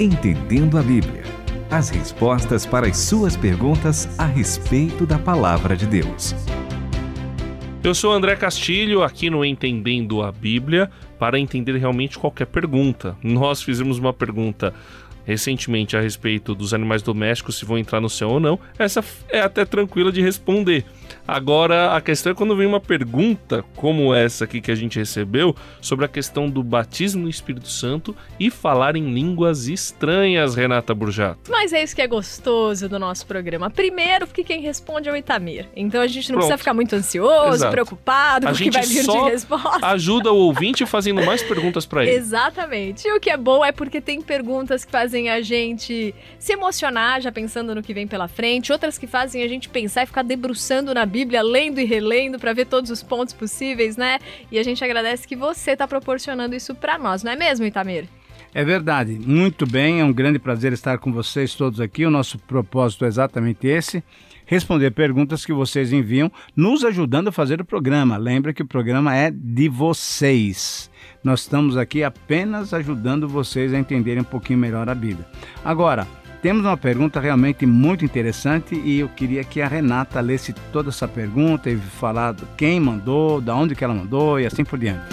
[0.00, 1.22] Entendendo a Bíblia.
[1.70, 6.34] As respostas para as suas perguntas a respeito da palavra de Deus.
[7.80, 13.16] Eu sou André Castilho, aqui no Entendendo a Bíblia, para entender realmente qualquer pergunta.
[13.22, 14.74] Nós fizemos uma pergunta
[15.24, 18.58] recentemente a respeito dos animais domésticos, se vão entrar no céu ou não.
[18.78, 20.84] Essa é até tranquila de responder.
[21.26, 25.56] Agora, a questão é quando vem uma pergunta como essa aqui que a gente recebeu
[25.80, 31.50] sobre a questão do batismo no Espírito Santo e falar em línguas estranhas, Renata Burjato.
[31.50, 33.70] Mas é isso que é gostoso do nosso programa.
[33.70, 35.66] Primeiro, porque quem responde é o Itamir.
[35.74, 36.48] Então a gente não Pronto.
[36.48, 37.72] precisa ficar muito ansioso, Exato.
[37.72, 39.86] preocupado com o que vai vir de resposta.
[39.86, 42.12] Ajuda o ouvinte fazendo mais perguntas para ele.
[42.16, 43.08] Exatamente.
[43.08, 47.20] E o que é bom é porque tem perguntas que fazem a gente se emocionar
[47.20, 50.22] já pensando no que vem pela frente, outras que fazem a gente pensar e ficar
[50.22, 54.18] debruçando na Bíblia, lendo e relendo para ver todos os pontos possíveis, né?
[54.50, 58.08] E a gente agradece que você está proporcionando isso para nós, não é mesmo, Itamir?
[58.52, 62.06] É verdade, muito bem, é um grande prazer estar com vocês todos aqui.
[62.06, 64.02] O nosso propósito é exatamente esse:
[64.46, 68.16] responder perguntas que vocês enviam, nos ajudando a fazer o programa.
[68.16, 70.90] Lembra que o programa é de vocês.
[71.22, 75.26] Nós estamos aqui apenas ajudando vocês a entenderem um pouquinho melhor a Bíblia.
[75.64, 76.06] Agora,
[76.42, 81.08] temos uma pergunta realmente muito interessante e eu queria que a Renata lesse toda essa
[81.08, 85.06] pergunta e falar quem mandou, da onde que ela mandou e assim por diante.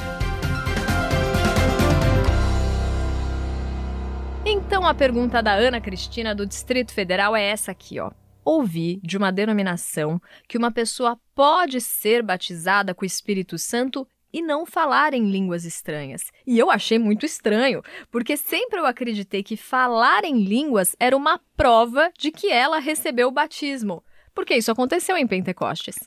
[4.46, 8.12] Então a pergunta da Ana Cristina do Distrito Federal é essa aqui, ó.
[8.44, 14.42] Ouvi de uma denominação que uma pessoa pode ser batizada com o Espírito Santo e
[14.42, 16.32] não falar em línguas estranhas.
[16.48, 21.40] E eu achei muito estranho, porque sempre eu acreditei que falar em línguas era uma
[21.56, 24.04] prova de que ela recebeu o batismo.
[24.34, 25.98] Porque isso aconteceu em Pentecostes.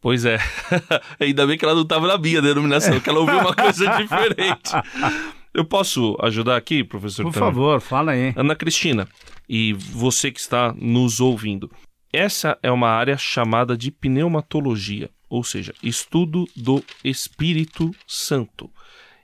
[0.00, 0.38] Pois é.
[1.20, 4.70] Ainda bem que ela não estava na minha denominação, que ela ouviu uma coisa diferente.
[5.52, 7.24] Eu posso ajudar aqui, professor?
[7.24, 8.32] Por favor, fala aí.
[8.36, 9.06] Ana Cristina,
[9.50, 11.70] e você que está nos ouvindo.
[12.12, 18.68] Essa é uma área chamada de pneumatologia ou seja, estudo do Espírito Santo.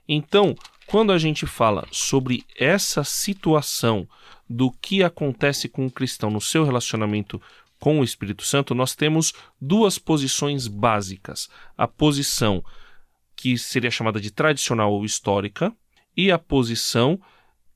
[0.07, 0.55] Então,
[0.87, 4.07] quando a gente fala sobre essa situação
[4.49, 7.41] do que acontece com o cristão no seu relacionamento
[7.77, 12.63] com o Espírito Santo, nós temos duas posições básicas: a posição
[13.35, 15.75] que seria chamada de tradicional ou histórica
[16.15, 17.19] e a posição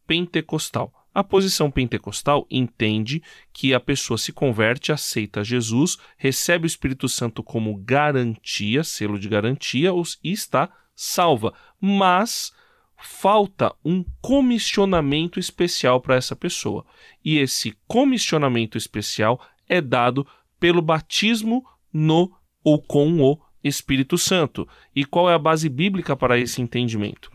[0.07, 1.00] pentecostal.
[1.13, 7.43] A posição pentecostal entende que a pessoa se converte, aceita Jesus, recebe o Espírito Santo
[7.43, 9.91] como garantia, selo de garantia,
[10.23, 11.53] e está salva.
[11.79, 12.53] Mas
[12.97, 16.85] falta um comissionamento especial para essa pessoa.
[17.25, 20.25] E esse comissionamento especial é dado
[20.59, 22.31] pelo batismo no
[22.63, 24.67] ou com o Espírito Santo.
[24.95, 27.31] E qual é a base bíblica para esse entendimento?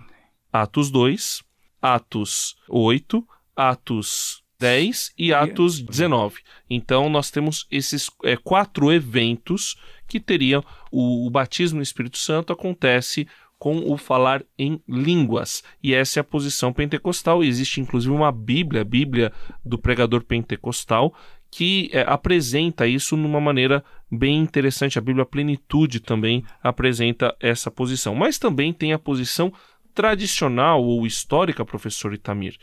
[0.52, 1.42] Atos 2,
[1.82, 3.26] Atos 8,
[3.56, 6.40] Atos 10 e Atos 19.
[6.68, 12.52] Então nós temos esses é, quatro eventos que teriam o, o batismo no Espírito Santo
[12.52, 13.26] acontece
[13.58, 15.64] com o falar em línguas.
[15.82, 17.42] E essa é a posição pentecostal.
[17.42, 19.32] Existe inclusive uma Bíblia, a Bíblia
[19.64, 21.14] do pregador pentecostal,
[21.50, 24.98] que é, apresenta isso numa maneira bem interessante.
[24.98, 28.14] A Bíblia Plenitude também apresenta essa posição.
[28.14, 29.52] Mas também tem a posição
[29.94, 32.58] tradicional ou histórica, professor Itamir,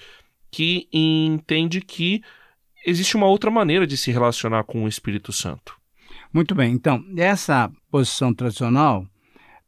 [0.53, 2.21] que entende que
[2.85, 5.75] existe uma outra maneira de se relacionar com o Espírito Santo.
[6.31, 9.07] Muito bem, então, essa posição tradicional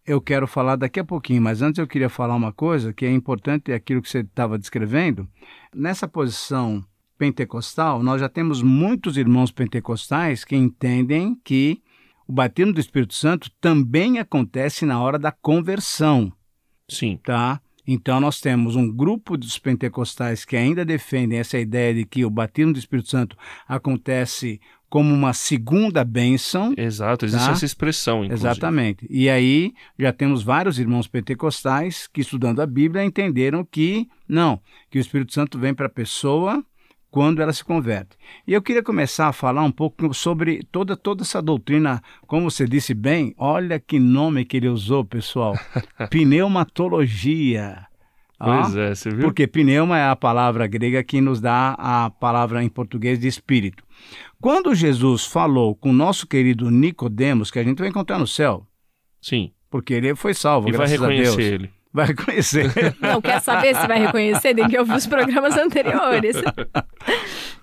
[0.06, 3.12] eu quero falar daqui a pouquinho, mas antes eu queria falar uma coisa que é
[3.12, 5.28] importante, é aquilo que você estava descrevendo.
[5.74, 6.86] Nessa posição
[7.18, 11.82] pentecostal, nós já temos muitos irmãos pentecostais que entendem que
[12.28, 16.32] o batismo do Espírito Santo também acontece na hora da conversão.
[16.88, 17.18] Sim.
[17.24, 17.60] Tá?
[17.88, 22.30] Então, nós temos um grupo dos pentecostais que ainda defendem essa ideia de que o
[22.30, 23.38] batismo do Espírito Santo
[23.68, 24.60] acontece
[24.90, 26.74] como uma segunda bênção.
[26.78, 27.52] Exato, existe tá?
[27.52, 28.48] essa expressão, inclusive.
[28.50, 29.08] Exatamente.
[29.10, 34.98] E aí já temos vários irmãos pentecostais que, estudando a Bíblia, entenderam que não, que
[34.98, 36.64] o Espírito Santo vem para a pessoa
[37.16, 38.18] quando ela se converte.
[38.46, 42.68] E eu queria começar a falar um pouco sobre toda, toda essa doutrina, como você
[42.68, 45.58] disse bem, olha que nome que ele usou, pessoal:
[46.12, 47.88] pneumatologia.
[48.38, 49.22] Pois ah, é, você viu?
[49.22, 53.82] Porque pneuma é a palavra grega que nos dá a palavra em português de espírito.
[54.42, 58.68] Quando Jesus falou com o nosso querido Nicodemos, que a gente vai encontrar no céu.
[59.22, 59.54] Sim.
[59.70, 61.54] Porque ele foi salvo, e graças vai reconhecer a Deus.
[61.54, 61.75] ele.
[61.96, 62.74] Vai reconhecer.
[63.00, 64.54] Não quer saber se vai reconhecer?
[64.54, 66.36] Tem que ouvir os programas anteriores.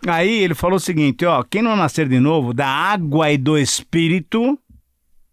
[0.07, 3.59] Aí ele falou o seguinte: ó, quem não nascer de novo da água e do
[3.59, 4.59] espírito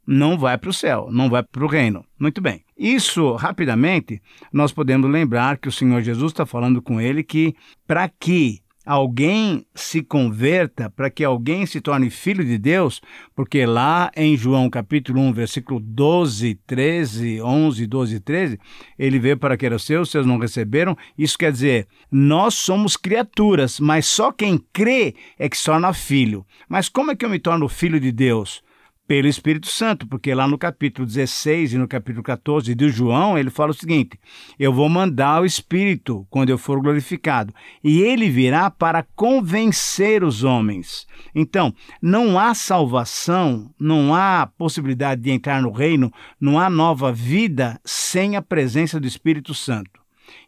[0.06, 2.04] não vai para o céu, não vai para o reino.
[2.19, 2.66] Muito bem.
[2.78, 7.56] Isso, rapidamente, nós podemos lembrar que o Senhor Jesus está falando com ele que
[7.88, 13.02] para que alguém se converta, para que alguém se torne filho de Deus,
[13.36, 18.60] porque lá em João capítulo 1, versículo 12, 13, 11, 12 13,
[18.98, 20.98] ele veio para que eram seus, seus não receberam.
[21.18, 26.46] Isso quer dizer, nós somos criaturas, mas só quem crê é que se torna filho.
[26.68, 28.64] Mas como é que eu me torno filho de Deus?
[29.10, 33.50] Pelo Espírito Santo, porque lá no capítulo 16 e no capítulo 14 de João, ele
[33.50, 34.20] fala o seguinte:
[34.60, 37.52] Eu vou mandar o Espírito quando eu for glorificado,
[37.84, 41.08] e ele virá para convencer os homens.
[41.34, 47.82] Então, não há salvação, não há possibilidade de entrar no reino, não há nova vida
[47.84, 50.00] sem a presença do Espírito Santo.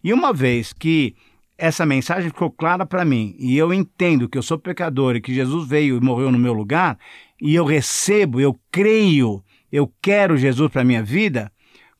[0.03, 1.15] E uma vez que
[1.61, 5.31] essa mensagem ficou clara para mim e eu entendo que eu sou pecador e que
[5.31, 6.97] Jesus veio e morreu no meu lugar,
[7.39, 11.51] e eu recebo, eu creio, eu quero Jesus para minha vida,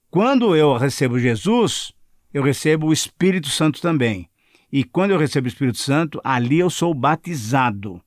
[0.09, 1.93] quando eu recebo Jesus,
[2.33, 4.27] eu recebo o Espírito Santo também.
[4.73, 8.01] E quando eu recebo o Espírito Santo, ali eu sou batizado.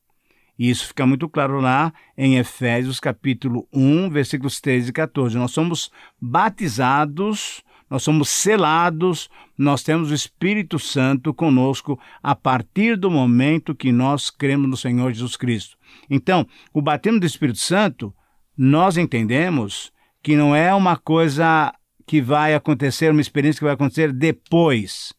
[0.59, 5.39] E isso fica muito claro lá em Efésios capítulo 1, versículos 13 e 14.
[5.39, 5.91] Nós somos
[6.21, 13.93] batizados, nós somos selados, nós temos o Espírito Santo conosco a partir do momento que
[13.93, 15.77] nós cremos no Senhor Jesus Cristo.
[16.09, 18.15] Então, o batismo do Espírito Santo,
[18.57, 19.93] nós entendemos
[20.23, 21.73] que não é uma coisa
[22.07, 25.13] que vai acontecer, uma experiência que vai acontecer depois.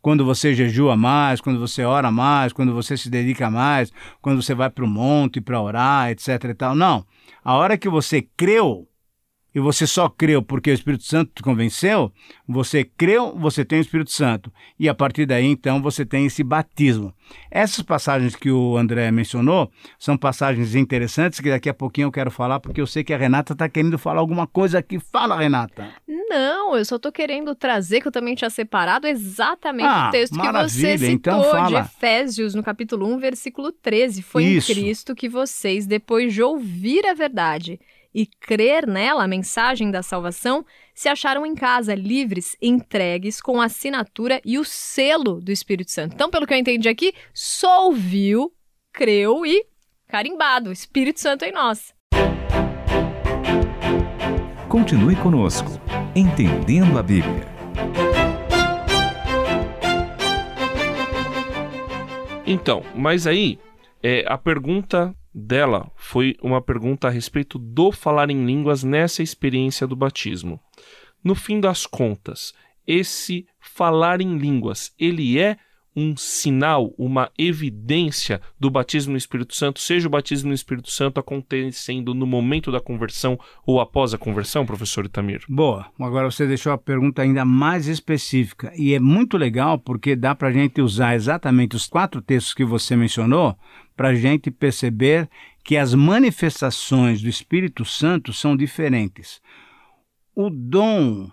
[0.00, 4.54] Quando você jejua mais, quando você ora mais, quando você se dedica mais, quando você
[4.54, 6.44] vai para o monte para orar, etc.
[6.44, 6.74] E tal.
[6.74, 7.04] Não.
[7.42, 8.86] A hora que você creu,
[9.54, 12.10] e você só creu porque o Espírito Santo te convenceu,
[12.48, 14.52] você creu, você tem o Espírito Santo.
[14.78, 17.12] E a partir daí, então, você tem esse batismo.
[17.50, 22.30] Essas passagens que o André mencionou são passagens interessantes que daqui a pouquinho eu quero
[22.30, 24.98] falar, porque eu sei que a Renata está querendo falar alguma coisa aqui.
[24.98, 25.88] Fala, Renata.
[26.06, 30.40] Não, eu só estou querendo trazer, que eu também tinha separado, exatamente ah, o texto
[30.40, 34.22] que você citou então de Efésios, no capítulo 1, versículo 13.
[34.22, 34.72] Foi Isso.
[34.72, 37.78] em Cristo que vocês, depois de ouvir a verdade
[38.14, 40.64] e crer nela, a mensagem da salvação,
[40.94, 46.14] se acharam em casa, livres, entregues, com a assinatura e o selo do Espírito Santo.
[46.14, 48.52] Então, pelo que eu entendi aqui, só ouviu,
[48.92, 49.66] creu e
[50.06, 51.94] carimbado, Espírito Santo em nós.
[54.68, 55.70] Continue conosco,
[56.14, 57.46] entendendo a Bíblia.
[62.46, 63.58] Então, mas aí
[64.02, 69.86] é, a pergunta dela foi uma pergunta a respeito do falar em línguas nessa experiência
[69.86, 70.60] do batismo.
[71.24, 72.52] No fim das contas,
[72.86, 75.56] esse falar em línguas, ele é
[75.94, 81.20] um sinal, uma evidência do batismo no Espírito Santo, seja o batismo no Espírito Santo
[81.20, 85.42] acontecendo no momento da conversão ou após a conversão, professor Itamir?
[85.48, 85.86] Boa.
[86.00, 90.48] Agora você deixou a pergunta ainda mais específica e é muito legal porque dá para
[90.48, 93.56] a gente usar exatamente os quatro textos que você mencionou
[93.96, 95.28] para a gente perceber
[95.62, 99.40] que as manifestações do Espírito Santo são diferentes.
[100.34, 101.30] O dom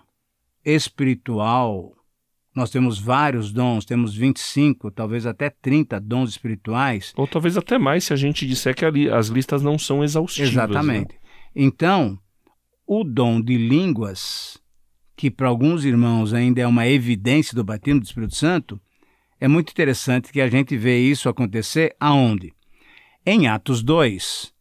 [0.64, 1.92] espiritual,
[2.54, 7.12] nós temos vários dons, temos 25, talvez até 30 dons espirituais.
[7.16, 10.52] Ou talvez até mais se a gente disser que ali, as listas não são exaustivas.
[10.52, 10.64] Né?
[10.64, 11.14] Exatamente.
[11.14, 11.20] Né?
[11.54, 12.18] Então,
[12.86, 14.60] o dom de línguas,
[15.16, 18.80] que para alguns irmãos ainda é uma evidência do batismo do Espírito Santo,
[19.38, 22.52] é muito interessante que a gente vê isso acontecer aonde?
[23.24, 24.52] Em Atos 2,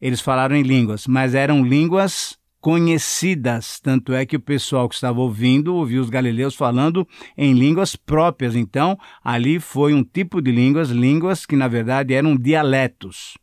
[0.00, 5.20] eles falaram em línguas, mas eram línguas conhecidas, tanto é que o pessoal que estava
[5.20, 8.56] ouvindo ouviu os galileus falando em línguas próprias.
[8.56, 13.38] Então, ali foi um tipo de línguas, línguas que na verdade eram dialetos.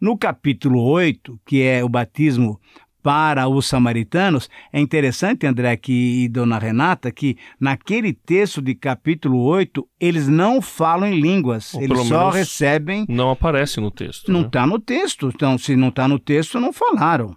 [0.00, 2.60] No capítulo 8, que é o batismo
[3.02, 4.48] para os samaritanos.
[4.72, 10.60] É interessante, André aqui e Dona Renata, que naquele texto de capítulo 8, eles não
[10.60, 13.06] falam em línguas, Ou eles só recebem.
[13.08, 14.30] Não aparece no texto.
[14.30, 14.72] Não está né?
[14.72, 15.30] no texto.
[15.34, 17.36] Então, se não está no texto, não falaram.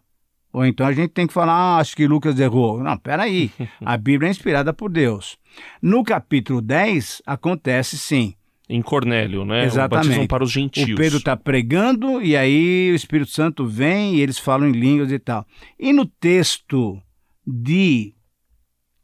[0.53, 2.81] Ou então a gente tem que falar, ah, acho que Lucas errou.
[2.81, 3.51] Não, peraí.
[3.83, 5.35] A Bíblia é inspirada por Deus.
[5.81, 8.35] No capítulo 10, acontece sim
[8.69, 9.65] em Cornélio, né?
[9.65, 10.05] Exatamente.
[10.05, 10.89] O batismo para os gentios.
[10.89, 15.11] O Pedro está pregando e aí o Espírito Santo vem e eles falam em línguas
[15.11, 15.45] e tal.
[15.77, 16.99] E no texto
[17.45, 18.13] de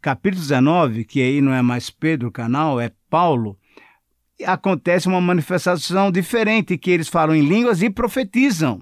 [0.01, 3.57] capítulo 19, que aí não é mais Pedro o canal, é Paulo,
[4.45, 8.79] acontece uma manifestação diferente, que eles falam em línguas e profetizam.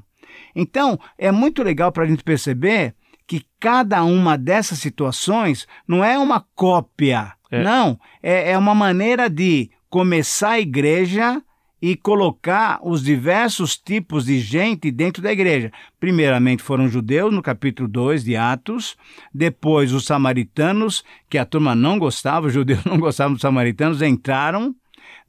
[0.59, 2.95] Então, é muito legal para a gente perceber
[3.27, 7.63] que cada uma dessas situações não é uma cópia, é.
[7.63, 11.39] não, é, é uma maneira de começar a igreja
[11.79, 15.71] e colocar os diversos tipos de gente dentro da igreja.
[15.99, 18.97] Primeiramente foram judeus, no capítulo 2 de Atos,
[19.31, 24.75] depois os samaritanos, que a turma não gostava, os judeus não gostavam dos samaritanos, entraram,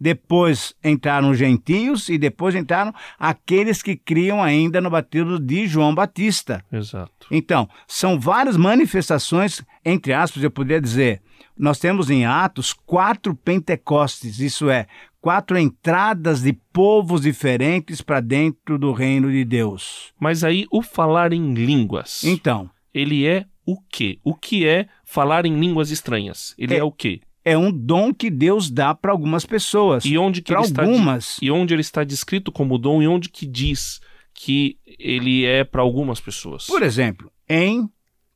[0.00, 5.94] depois entraram os gentios e depois entraram aqueles que criam ainda no batismo de João
[5.94, 6.64] Batista.
[6.72, 7.26] Exato.
[7.30, 11.20] Então, são várias manifestações, entre aspas, eu poderia dizer,
[11.56, 14.86] nós temos em Atos quatro Pentecostes, isso é,
[15.20, 20.12] quatro entradas de povos diferentes para dentro do reino de Deus.
[20.18, 22.22] Mas aí o falar em línguas.
[22.24, 24.18] Então, ele é o quê?
[24.24, 26.54] O que é falar em línguas estranhas?
[26.56, 27.20] Ele é, É- o quê?
[27.44, 30.04] É um dom que Deus dá para algumas pessoas.
[30.04, 33.28] E onde que ele está algumas, e onde ele está descrito como dom e onde
[33.28, 34.00] que diz
[34.34, 36.66] que ele é para algumas pessoas?
[36.66, 37.88] por exemplo, em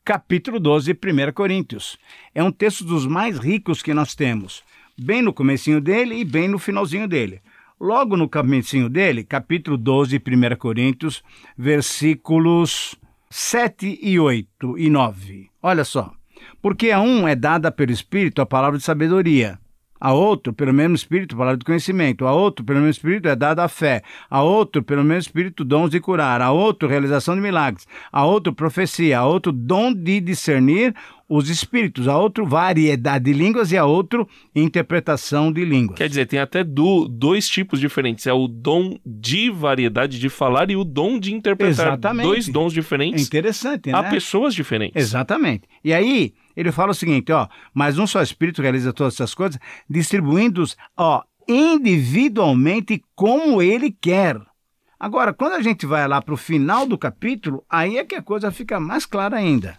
[0.05, 1.97] capítulo 12 de 1 Coríntios.
[2.35, 4.63] É um texto dos mais ricos que nós temos,
[4.99, 7.41] bem no comecinho dele e bem no finalzinho dele.
[7.81, 11.23] Logo no comecinho dele, capítulo 12 de 1 Coríntios,
[11.57, 12.97] versículos
[13.29, 15.51] 7 e 8 e 9.
[15.63, 16.13] Olha só.
[16.63, 19.59] Porque a um é dada pelo Espírito a palavra de sabedoria,
[20.01, 23.37] a outro, pelo mesmo Espírito, a palavra de conhecimento, a outro, pelo mesmo Espírito, é
[23.37, 27.41] dada a fé, a outro, pelo mesmo Espírito, dons de curar, a outro, realização de
[27.41, 30.95] milagres, a outro, profecia, a outro, dom de discernir
[31.29, 35.97] os espíritos, a outro, variedade de línguas e a outro, interpretação de línguas.
[35.97, 38.27] Quer dizer, tem até do- dois tipos diferentes.
[38.27, 41.87] É o dom de variedade de falar e o dom de interpretar.
[41.89, 42.27] Exatamente.
[42.27, 43.97] Dois dons É diferentes interessante, né?
[43.99, 45.01] a pessoas diferentes.
[45.01, 45.63] Exatamente.
[45.85, 49.59] E aí, ele fala o seguinte, ó, mas um só Espírito realiza todas essas coisas,
[49.89, 54.41] distribuindo-os, ó, individualmente como ele quer.
[54.99, 58.23] Agora, quando a gente vai lá para o final do capítulo, aí é que a
[58.23, 59.77] coisa fica mais clara ainda.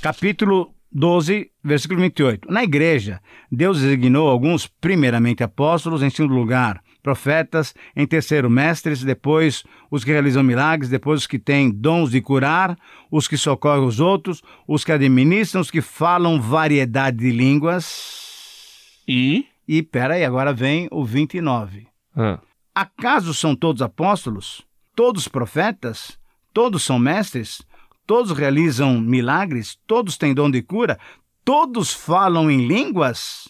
[0.00, 2.50] Capítulo 12, versículo 28.
[2.50, 9.62] Na igreja, Deus designou alguns, primeiramente apóstolos, em segundo lugar, profetas, em terceiro, mestres, depois
[9.90, 12.76] os que realizam milagres, depois os que têm dons de curar,
[13.10, 18.96] os que socorrem os outros, os que administram, os que falam variedade de línguas.
[19.06, 19.46] E.
[19.68, 21.86] E peraí, agora vem o 29.
[22.16, 22.40] Ah,
[22.74, 24.62] Acaso são todos apóstolos?
[24.96, 26.18] Todos profetas?
[26.52, 27.62] Todos são mestres?
[28.06, 29.78] Todos realizam milagres?
[29.86, 30.98] Todos têm dom de cura?
[31.44, 33.48] Todos falam em línguas?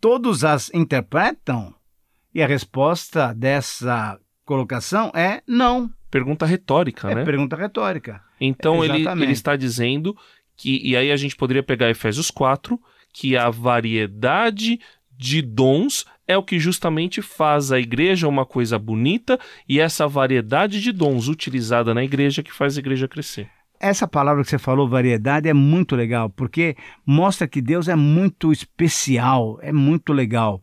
[0.00, 1.74] Todos as interpretam?
[2.34, 5.90] E a resposta dessa colocação é não.
[6.10, 7.24] pergunta retórica, É né?
[7.24, 8.22] pergunta retórica.
[8.40, 10.16] Então ele, ele está dizendo
[10.56, 12.80] que, e aí a gente poderia pegar Efésios 4,
[13.12, 14.80] que a variedade
[15.16, 20.80] de dons é o que justamente faz a igreja uma coisa bonita e essa variedade
[20.80, 23.48] de dons utilizada na igreja que faz a igreja crescer.
[23.78, 28.52] Essa palavra que você falou, variedade, é muito legal, porque mostra que Deus é muito
[28.52, 30.62] especial, é muito legal.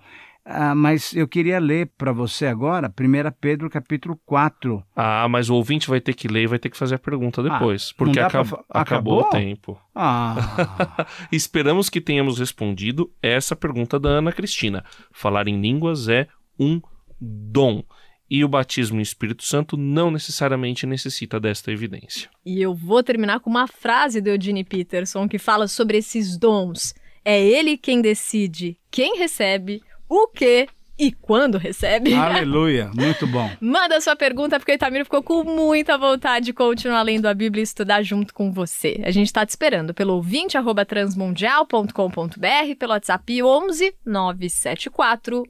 [0.51, 4.84] Ah, mas eu queria ler para você agora 1 Pedro capítulo 4.
[4.96, 7.44] Ah, mas o ouvinte vai ter que ler e vai ter que fazer a pergunta
[7.44, 9.20] depois, porque Ah, pra acab- fa- acabou?
[9.20, 9.22] acabou?
[9.22, 9.79] o tempo.
[9.94, 10.36] Ah,
[11.32, 14.84] Esperamos que tenhamos respondido essa pergunta da Ana Cristina.
[15.12, 16.27] Falar em línguas é
[16.60, 16.82] um
[17.22, 17.84] dom.
[18.32, 22.29] E o batismo em Espírito Santo não necessariamente necessita desta evidência.
[22.46, 26.94] E eu vou terminar com uma frase do Eugene Peterson que fala sobre esses dons.
[27.25, 30.68] É ele quem decide quem recebe, o que
[31.00, 32.13] e quando recebe.
[32.13, 33.50] aleluia, muito bom.
[33.62, 37.62] Manda sua pergunta, porque o Itamir ficou com muita vontade de continuar lendo a Bíblia
[37.62, 39.00] e estudar junto com você.
[39.06, 45.44] A gente está te esperando pelo ouvinte arroba transmundial.com.br, pelo WhatsApp 11 974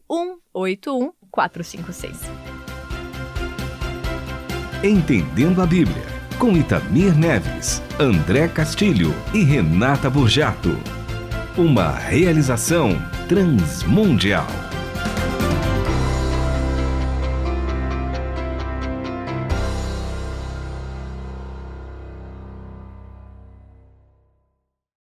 [0.53, 2.21] 181 456.
[4.83, 6.05] Entendendo a Bíblia,
[6.37, 10.98] com Itamir Neves, André Castilho e Renata Burjato.
[11.57, 12.95] Uma realização
[13.27, 14.47] transmundial.